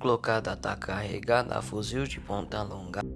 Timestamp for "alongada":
2.60-3.06